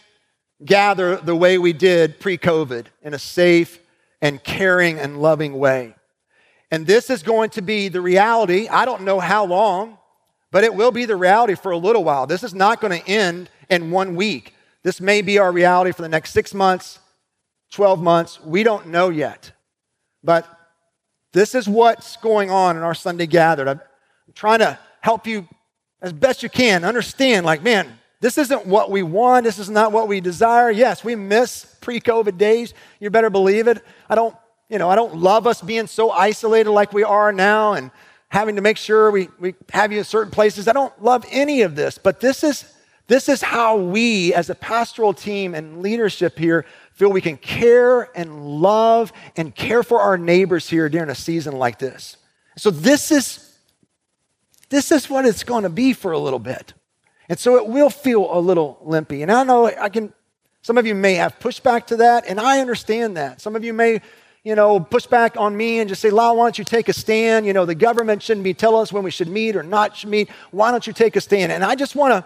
[0.63, 3.79] gather the way we did pre COVID in a safe
[4.21, 5.95] and caring and loving way.
[6.71, 8.67] And this is going to be the reality.
[8.67, 9.97] I don't know how long,
[10.51, 12.27] but it will be the reality for a little while.
[12.27, 14.53] This is not going to end in one week.
[14.83, 16.99] This may be our reality for the next six months,
[17.71, 18.41] 12 months.
[18.41, 19.51] We don't know yet.
[20.23, 20.47] But
[21.33, 23.67] this is what's going on in our Sunday gathered.
[23.67, 23.81] I'm
[24.33, 25.47] trying to help you
[26.01, 29.43] as best you can understand like, man, this isn't what we want.
[29.43, 30.71] This is not what we desire.
[30.71, 32.73] Yes, we miss pre COVID days.
[32.99, 33.83] You better believe it.
[34.09, 34.35] I don't
[34.69, 37.91] you know, I don't love us being so isolated like we are now and
[38.29, 40.67] having to make sure we, we have you in certain places.
[40.67, 42.73] I don't love any of this, but this is,
[43.07, 48.09] this is how we, as a pastoral team and leadership here, feel we can care
[48.17, 52.17] and love and care for our neighbors here during a season like this.
[52.57, 53.41] So this is
[54.69, 56.73] this is what it's going to be for a little bit.
[57.29, 59.21] And so it will feel a little limpy.
[59.21, 60.13] And I know I can
[60.61, 63.39] some of you may have pushback to that, and I understand that.
[63.39, 64.01] Some of you may
[64.45, 66.93] you know, push back on me and just say, Lisle, why don't you take a
[66.93, 67.47] stand?
[67.47, 70.09] You know, the government shouldn't be telling us when we should meet or not should
[70.09, 70.29] meet.
[70.51, 71.51] Why don't you take a stand?
[71.51, 72.23] And I just want to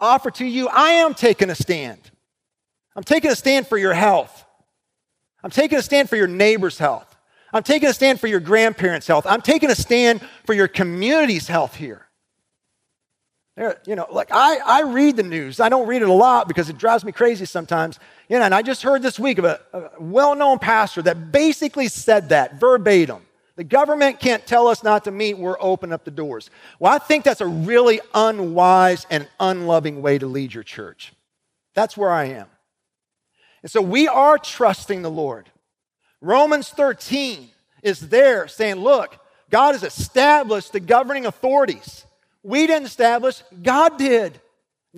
[0.00, 2.10] offer to you, I am taking a stand.
[2.96, 4.44] I'm taking a stand for your health.
[5.44, 7.16] I'm taking a stand for your neighbor's health.
[7.52, 9.24] I'm taking a stand for your grandparents' health.
[9.24, 12.07] I'm taking a stand for your community's health here.
[13.86, 15.58] You know, like I, I read the news.
[15.58, 17.98] I don't read it a lot because it drives me crazy sometimes.
[18.28, 21.32] You know, and I just heard this week of a, a well known pastor that
[21.32, 23.22] basically said that verbatim.
[23.56, 26.48] The government can't tell us not to meet, we're open up the doors.
[26.78, 31.12] Well, I think that's a really unwise and unloving way to lead your church.
[31.74, 32.46] That's where I am.
[33.64, 35.50] And so we are trusting the Lord.
[36.20, 37.50] Romans 13
[37.82, 39.18] is there saying, look,
[39.50, 42.04] God has established the governing authorities.
[42.42, 44.40] We didn't establish, God did.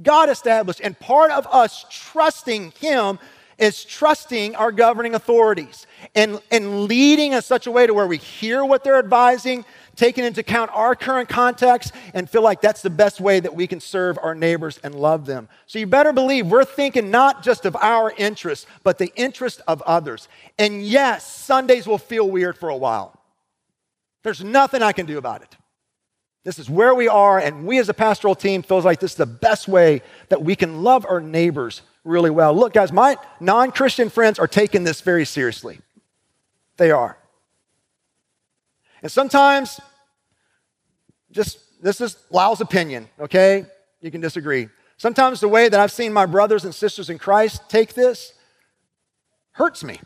[0.01, 0.81] God established.
[0.83, 3.19] And part of us trusting Him
[3.61, 8.17] is trusting our governing authorities and, and leading in such a way to where we
[8.17, 12.89] hear what they're advising, taking into account our current context, and feel like that's the
[12.89, 15.47] best way that we can serve our neighbors and love them.
[15.67, 19.83] So you better believe we're thinking not just of our interests, but the interest of
[19.83, 20.29] others.
[20.59, 23.21] And yes, Sundays will feel weird for a while.
[24.23, 25.55] There's nothing I can do about it.
[26.43, 29.17] This is where we are, and we as a pastoral team feels like this is
[29.17, 30.01] the best way
[30.31, 32.55] that we can love our neighbors really well.
[32.55, 35.81] Look, guys, my non-Christian friends are taking this very seriously.
[36.79, 37.19] They are.
[39.03, 39.81] And sometimes,
[41.31, 43.67] just this is Lisle's opinion, okay?
[44.01, 44.69] You can disagree.
[44.97, 48.33] Sometimes the way that I've seen my brothers and sisters in Christ take this
[49.53, 50.01] hurts me.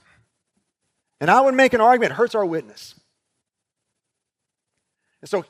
[1.21, 2.95] And I would make an argument, it hurts our witness.
[5.21, 5.45] And so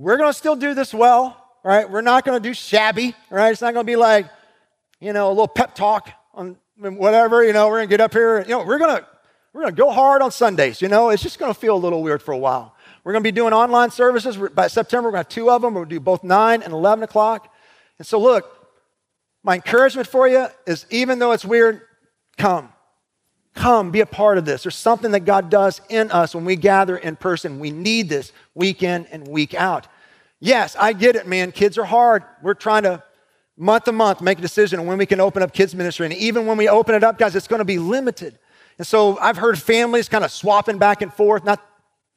[0.00, 1.88] we're going to still do this well, right?
[1.88, 3.52] We're not going to do shabby, right?
[3.52, 4.30] It's not going to be like,
[4.98, 8.14] you know, a little pep talk on whatever, you know, we're going to get up
[8.14, 8.40] here.
[8.40, 9.06] You know, we're going to
[9.52, 11.10] we're going to go hard on Sundays, you know.
[11.10, 12.74] It's just going to feel a little weird for a while.
[13.04, 14.36] We're going to be doing online services.
[14.36, 15.74] By September, we're going to have two of them.
[15.74, 17.52] We'll do both 9 and 11 o'clock.
[17.98, 18.68] And so, look,
[19.42, 21.82] my encouragement for you is even though it's weird,
[22.38, 22.72] come.
[23.54, 24.62] Come, be a part of this.
[24.62, 27.58] There's something that God does in us when we gather in person.
[27.58, 29.86] We need this week in and week out.
[30.38, 31.52] Yes, I get it, man.
[31.52, 32.24] Kids are hard.
[32.42, 33.02] We're trying to
[33.56, 36.06] month to month make a decision on when we can open up kids ministry.
[36.06, 38.38] And even when we open it up, guys, it's going to be limited.
[38.78, 41.62] And so I've heard families kind of swapping back and forth, not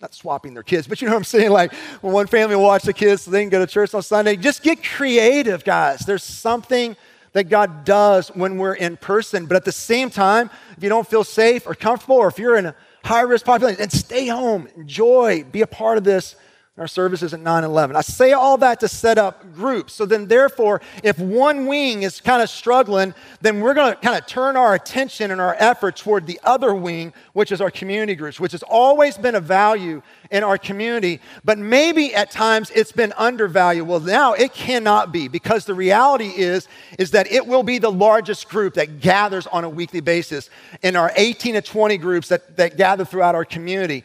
[0.04, 1.50] not swapping their kids, but you know what I'm saying?
[1.50, 4.04] Like when one family will watch the kids so they can go to church on
[4.04, 4.36] Sunday.
[4.36, 6.00] Just get creative, guys.
[6.02, 6.98] There's something
[7.34, 9.46] that God does when we're in person.
[9.46, 12.56] But at the same time, if you don't feel safe or comfortable, or if you're
[12.56, 16.36] in a high risk population, then stay home, enjoy, be a part of this
[16.76, 17.96] our services at 9 11.
[17.96, 19.94] I say all that to set up groups.
[19.94, 24.18] So then, therefore, if one wing is kind of struggling, then we're going to kind
[24.18, 28.16] of turn our attention and our effort toward the other wing, which is our community
[28.16, 31.22] groups, which has always been a value in our community.
[31.46, 33.88] But maybe at times it's been undervalued.
[33.88, 37.92] Well, now it cannot be because the reality is, is that it will be the
[37.92, 40.50] largest group that gathers on a weekly basis
[40.82, 44.04] in our 18 to 20 groups that, that gather throughout our community.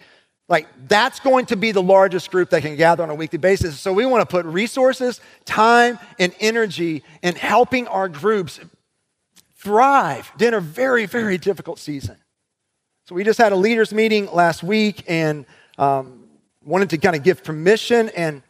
[0.49, 3.79] Like, that's going to be the largest group that can gather on a weekly basis.
[3.79, 8.59] So, we want to put resources, time, and energy in helping our groups
[9.57, 12.17] thrive in a very, very difficult season.
[13.05, 15.45] So, we just had a leaders' meeting last week and
[15.77, 16.25] um,
[16.65, 18.43] wanted to kind of give permission and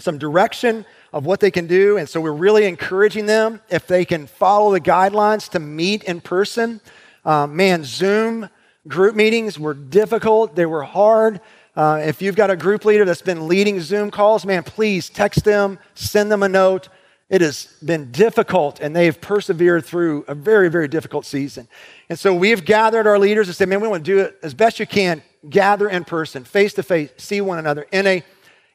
[0.00, 1.98] some direction of what they can do.
[1.98, 6.20] And so, we're really encouraging them if they can follow the guidelines to meet in
[6.20, 6.80] person.
[7.24, 8.48] Uh, man, Zoom
[8.88, 11.40] Group meetings were difficult, they were hard.
[11.76, 15.44] Uh, if you've got a group leader that's been leading Zoom calls, man, please text
[15.44, 16.88] them, send them a note.
[17.28, 21.68] It has been difficult, and they have persevered through a very, very difficult season.
[22.08, 24.54] And so we've gathered our leaders and said, man, we want to do it as
[24.54, 28.24] best you can, gather in person, face to face, see one another in a,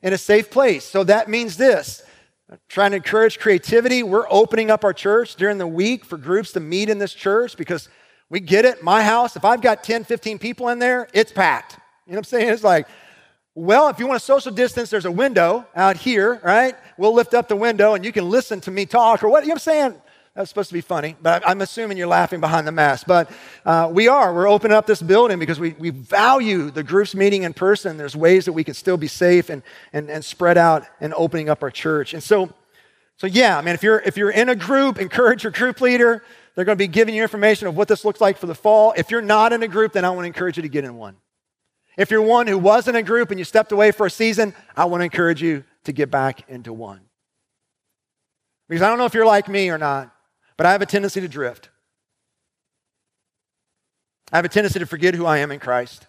[0.04, 0.86] in a safe place.
[0.86, 2.04] So that means this
[2.69, 4.04] trying to encourage creativity.
[4.04, 7.58] We're opening up our church during the week for groups to meet in this church
[7.58, 7.89] because
[8.34, 8.82] we get it.
[8.82, 11.74] My house, if I've got 10, 15 people in there, it's packed.
[12.08, 12.50] You know what I'm saying?
[12.50, 12.88] It's like,
[13.54, 16.74] well, if you want a social distance, there's a window out here, right?
[16.98, 19.43] We'll lift up the window and you can listen to me talk or what.
[19.43, 20.02] You know what I'm saying?
[20.34, 23.06] That's supposed to be funny, but I'm assuming you're laughing behind the mask.
[23.06, 23.30] But
[23.67, 24.34] uh, we are.
[24.34, 27.98] We're opening up this building because we, we value the groups meeting in person.
[27.98, 29.62] There's ways that we can still be safe and,
[29.93, 32.15] and, and spread out and opening up our church.
[32.15, 32.52] And so,
[33.17, 36.24] so yeah, I mean, if you're, if you're in a group, encourage your group leader.
[36.56, 38.94] They're going to be giving you information of what this looks like for the fall.
[38.96, 40.96] If you're not in a group, then I want to encourage you to get in
[40.96, 41.18] one.
[41.98, 44.54] If you're one who was in a group and you stepped away for a season,
[44.76, 47.02] I want to encourage you to get back into one.
[48.70, 50.13] Because I don't know if you're like me or not,
[50.58, 51.70] but I have a tendency to drift.
[54.32, 56.08] I have a tendency to forget who I am in Christ.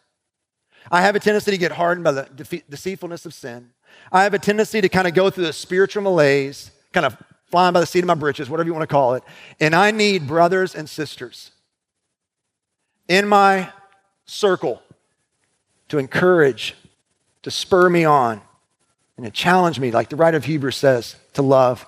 [0.91, 3.71] I have a tendency to get hardened by the deceitfulness of sin.
[4.13, 7.73] I have a tendency to kind of go through the spiritual malaise, kind of flying
[7.73, 9.23] by the seat of my britches, whatever you want to call it.
[9.61, 11.53] And I need brothers and sisters
[13.09, 13.71] in my
[14.25, 14.83] circle
[15.89, 16.75] to encourage,
[17.43, 18.41] to spur me on,
[19.17, 21.87] and to challenge me, like the writer of Hebrews says, to love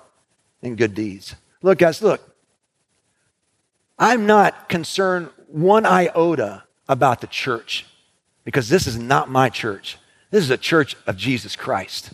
[0.62, 1.34] and good deeds.
[1.62, 2.20] Look, guys, look.
[3.98, 7.86] I'm not concerned one iota about the church
[8.44, 9.98] because this is not my church.
[10.30, 12.12] This is a church of Jesus Christ.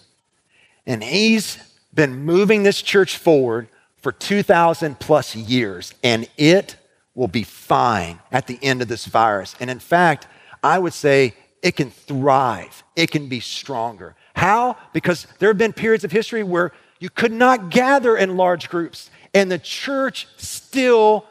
[0.86, 1.58] And he's
[1.94, 6.76] been moving this church forward for 2,000 plus years, and it
[7.14, 9.54] will be fine at the end of this virus.
[9.60, 10.26] And in fact,
[10.62, 14.16] I would say it can thrive, it can be stronger.
[14.34, 14.76] How?
[14.92, 19.10] Because there have been periods of history where you could not gather in large groups,
[19.34, 21.26] and the church still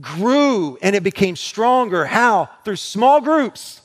[0.00, 2.04] grew and it became stronger.
[2.06, 2.48] How?
[2.64, 3.80] Through small groups.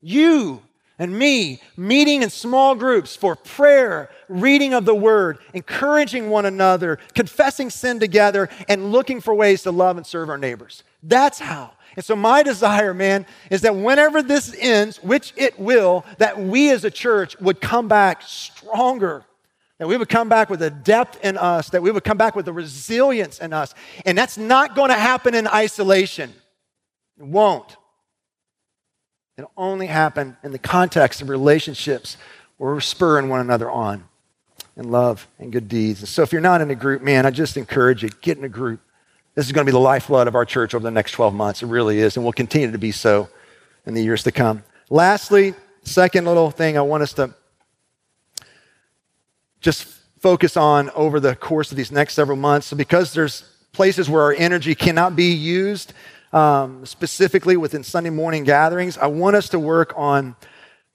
[0.00, 0.62] You
[0.98, 6.98] and me meeting in small groups for prayer, reading of the word, encouraging one another,
[7.14, 10.82] confessing sin together, and looking for ways to love and serve our neighbors.
[11.02, 11.72] That's how.
[11.96, 16.70] And so, my desire, man, is that whenever this ends, which it will, that we
[16.70, 19.24] as a church would come back stronger.
[19.78, 22.34] That we would come back with a depth in us, that we would come back
[22.34, 23.74] with a resilience in us.
[24.04, 26.32] And that's not going to happen in isolation.
[27.16, 27.77] It won't.
[29.38, 32.16] It'll only happen in the context of relationships
[32.56, 34.02] where we're spurring one another on
[34.76, 36.00] in love and good deeds.
[36.00, 38.42] And so if you're not in a group, man, I just encourage you, get in
[38.42, 38.80] a group.
[39.36, 41.62] This is going to be the lifeblood of our church over the next 12 months.
[41.62, 43.28] It really is, and will continue to be so
[43.86, 44.64] in the years to come.
[44.90, 47.32] Lastly, second little thing I want us to
[49.60, 49.86] just
[50.18, 52.66] focus on over the course of these next several months.
[52.66, 55.92] So because there's places where our energy cannot be used
[56.32, 60.36] um, specifically within Sunday morning gatherings, I want us to work on,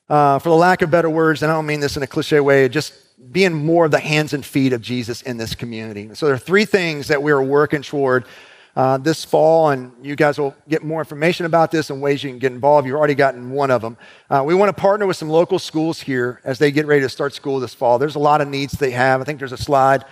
[0.09, 2.39] uh, for the lack of better words, and I don't mean this in a cliche
[2.39, 2.93] way, just
[3.31, 6.09] being more of the hands and feet of Jesus in this community.
[6.13, 8.25] So there are three things that we are working toward
[8.75, 12.29] uh, this fall, and you guys will get more information about this and ways you
[12.31, 12.87] can get involved.
[12.87, 13.97] You've already gotten one of them.
[14.29, 17.09] Uh, we want to partner with some local schools here as they get ready to
[17.09, 17.99] start school this fall.
[17.99, 19.21] There's a lot of needs they have.
[19.21, 20.05] I think there's a slide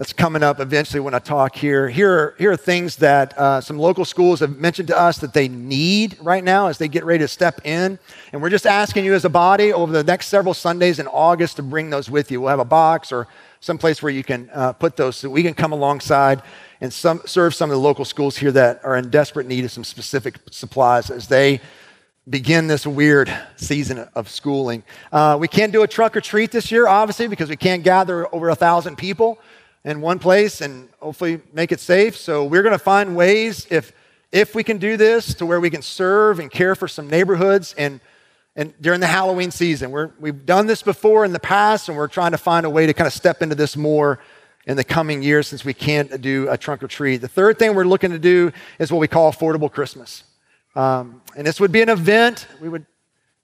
[0.00, 1.86] that's coming up eventually when I talk here.
[1.86, 5.34] Here are, here are things that uh, some local schools have mentioned to us that
[5.34, 7.98] they need right now as they get ready to step in.
[8.32, 11.56] And we're just asking you as a body over the next several Sundays in August
[11.56, 12.40] to bring those with you.
[12.40, 13.28] We'll have a box or
[13.60, 16.40] some place where you can uh, put those so we can come alongside
[16.80, 19.70] and some, serve some of the local schools here that are in desperate need of
[19.70, 21.60] some specific supplies as they
[22.26, 24.82] begin this weird season of schooling.
[25.12, 28.34] Uh, we can't do a trunk or treat this year, obviously, because we can't gather
[28.34, 29.38] over a thousand people
[29.84, 32.16] in one place and hopefully make it safe.
[32.16, 33.92] So we're going to find ways, if
[34.32, 37.74] if we can do this, to where we can serve and care for some neighborhoods
[37.76, 38.00] and
[38.56, 39.90] and during the Halloween season.
[39.90, 42.86] We're, we've done this before in the past, and we're trying to find a way
[42.86, 44.18] to kind of step into this more
[44.66, 47.18] in the coming years since we can't do a trunk or treat.
[47.18, 50.24] The third thing we're looking to do is what we call affordable Christmas.
[50.74, 52.46] Um, and this would be an event.
[52.60, 52.86] We would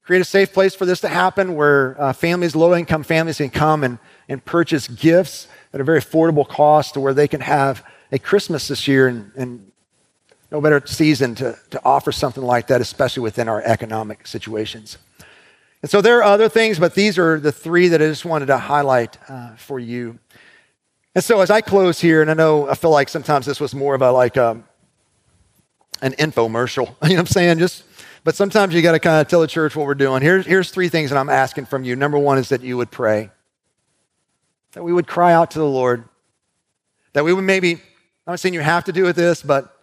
[0.02, 3.50] create a safe place for this to happen where uh, families, low income families, can
[3.50, 7.84] come and, and purchase gifts at a very affordable cost to where they can have
[8.10, 9.70] a Christmas this year and, and
[10.50, 14.96] no better season to, to offer something like that, especially within our economic situations.
[15.82, 18.46] And so there are other things, but these are the three that I just wanted
[18.46, 20.18] to highlight uh, for you.
[21.14, 23.74] And so as I close here, and I know I feel like sometimes this was
[23.74, 24.64] more of a like a, um,
[26.00, 27.58] an infomercial, you know what I'm saying?
[27.58, 27.84] Just,
[28.24, 30.22] but sometimes you got to kind of tell the church what we're doing.
[30.22, 31.96] Here's, here's three things that I'm asking from you.
[31.96, 33.30] Number one is that you would pray,
[34.76, 36.04] that we would cry out to the Lord,
[37.14, 37.80] that we would maybe, I'm
[38.28, 39.76] not saying you have to do with this, but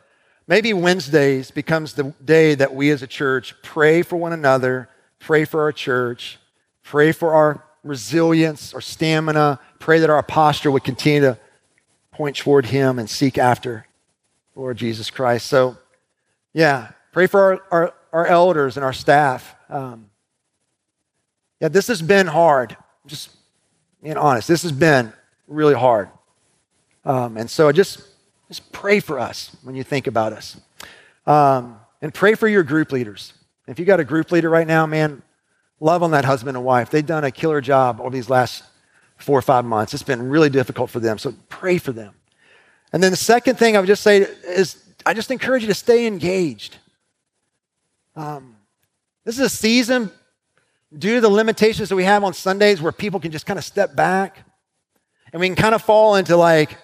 [0.48, 4.90] Maybe Wednesdays becomes the day that we as a church pray for one another,
[5.20, 6.38] pray for our church,
[6.84, 11.38] pray for our resilience, our stamina, pray that our posture would continue to
[12.12, 13.88] point toward Him and seek after
[14.54, 15.48] Lord Jesus Christ.
[15.48, 15.78] So,
[16.52, 19.56] yeah, pray for our, our, our elders and our staff.
[19.70, 20.10] Um,
[21.62, 22.76] yeah, this has been hard.
[23.08, 23.30] Just
[24.04, 25.14] being honest, this has been
[25.48, 26.10] really hard.
[27.06, 28.06] Um, and so just
[28.50, 30.58] just pray for us when you think about us.
[31.26, 33.34] Um, and pray for your group leaders.
[33.66, 35.24] If you got a group leader right now, man,
[35.80, 36.90] love on that husband and wife.
[36.90, 38.64] They've done a killer job over these last
[39.18, 39.94] four or five months.
[39.94, 41.18] It's been really difficult for them.
[41.18, 42.14] So pray for them.
[42.92, 45.74] And then the second thing I would just say is I just encourage you to
[45.74, 46.78] stay engaged.
[48.16, 48.58] Um,
[49.24, 50.12] this is a season
[50.98, 53.64] due to the limitations that we have on Sundays where people can just kind of
[53.64, 54.46] step back
[55.32, 56.78] and we can kind of fall into like,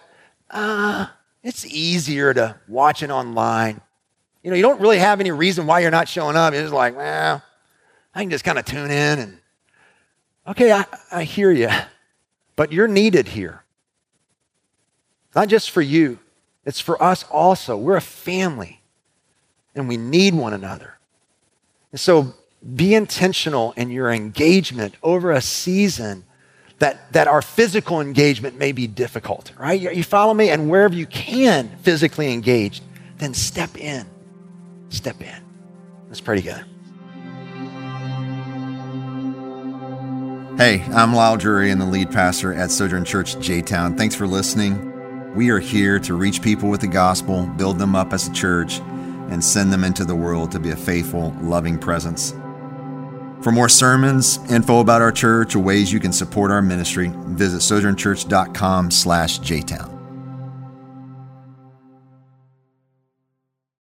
[0.52, 3.80] ah, uh, it's easier to watch it online.
[4.44, 6.54] You know, you don't really have any reason why you're not showing up.
[6.54, 7.44] It's like, well,
[8.14, 9.38] I can just kind of tune in and,
[10.48, 11.70] okay, I, I hear you,
[12.56, 13.64] but you're needed here.
[15.36, 16.20] Not just for you,
[16.66, 17.78] it's for us also.
[17.78, 18.82] We're a family
[19.76, 20.98] and we need one another.
[21.92, 22.34] And so
[22.76, 26.26] be intentional in your engagement over a season
[26.80, 29.80] that, that our physical engagement may be difficult, right?
[29.80, 30.50] You, follow me?
[30.50, 32.82] And wherever you can physically engage,
[33.18, 34.06] then step in.
[34.90, 35.44] Step in.
[36.08, 36.66] Let's pray together.
[40.58, 43.96] Hey, I'm Lisle Drury and the lead pastor at Sojourn Church J Town.
[43.96, 44.86] Thanks for listening.
[45.36, 48.80] We are here to reach people with the gospel, build them up as a church,
[49.30, 52.34] and send them into the world to be a faithful, loving presence.
[53.42, 57.62] For more sermons, info about our church, or ways you can support our ministry, visit
[57.62, 59.99] sojournchurch.com slash jtown.